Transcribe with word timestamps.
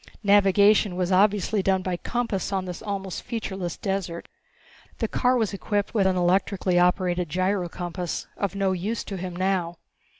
Navigation 0.23 0.95
was 0.95 1.11
obviously 1.11 1.61
done 1.61 1.83
by 1.83 1.95
compass 1.95 2.51
on 2.51 2.65
this 2.65 2.81
almost 2.81 3.21
featureless 3.21 3.77
desert. 3.77 4.27
The 4.97 5.07
car 5.07 5.37
was 5.37 5.53
equipped 5.53 5.93
with 5.93 6.07
an 6.07 6.15
electrically 6.15 6.79
operated 6.79 7.29
gyrocompass, 7.29 8.25
of 8.35 8.55
no 8.55 8.71
use 8.71 9.03
to 9.03 9.17
him 9.17 9.35
now. 9.35 9.77